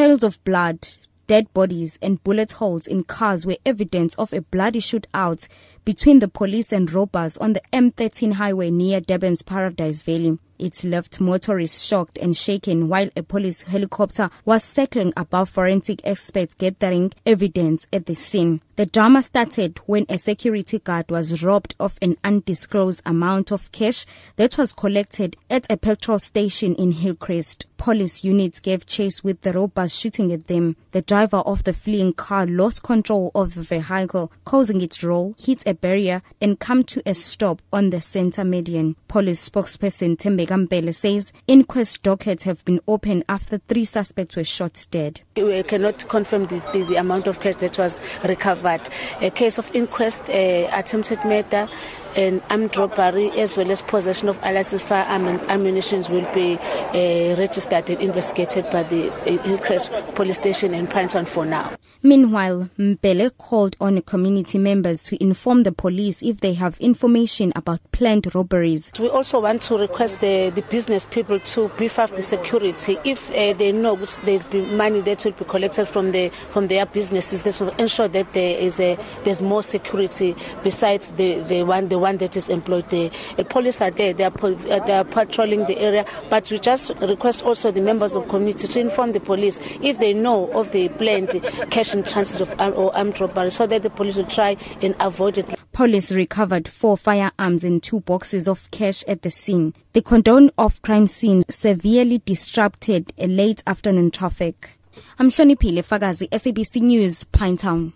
[0.00, 0.88] Trails of blood,
[1.26, 5.46] dead bodies and bullet holes in cars were evidence of a bloody shootout
[5.84, 10.38] between the police and robbers on the M13 highway near Durban's Paradise Valley.
[10.60, 16.52] It left motorists shocked and shaken while a police helicopter was circling above forensic experts
[16.52, 18.60] gathering evidence at the scene.
[18.76, 24.06] The drama started when a security guard was robbed of an undisclosed amount of cash
[24.36, 27.66] that was collected at a petrol station in Hillcrest.
[27.76, 30.76] Police units gave chase with the robbers shooting at them.
[30.92, 35.34] The driver of the fleeing car lost control of the vehicle, causing it to roll,
[35.38, 38.96] hit a barrier, and come to a stop on the center median.
[39.08, 44.86] Police spokesperson Thembeka Mbele says inquest dockets have been opened after three suspects were shot
[44.90, 45.22] dead.
[45.36, 48.82] We cannot confirm the, the, the amount of cash that was recovered.
[49.20, 51.68] A case of inquest, uh, attempted murder,
[52.16, 57.36] and armed robbery as well as possession of unlicensed firearm and ammunition will be uh,
[57.36, 61.72] registered and investigated by the uh, Hillcrest police station in Pinetown for now.
[62.02, 67.80] Meanwhile, Mbele called on community members to inform the police if they have information about
[67.92, 68.90] planned robberies.
[68.98, 72.96] We also want to request the, the business people to beef up the security.
[73.04, 76.86] If uh, they know there'll be money that will be collected from the from their
[76.86, 81.88] businesses, they should ensure that there is a there's more security besides the, the one
[81.88, 83.10] the one that is employed there.
[83.36, 87.42] The police are there, they are, they are patrolling the area, but we just request
[87.44, 91.28] also the members of community to inform the police if they know of the planned
[91.70, 95.38] cash and chances of or armed robbery so that the police will try and avoid
[95.38, 95.54] it.
[95.72, 99.74] Police recovered four firearms and two boxes of cash at the scene.
[99.92, 104.78] The cordon of crime scene severely disrupted a late afternoon traffic.
[105.18, 107.92] I'm Hloniphile Fakazi, SABC News, Pinetown.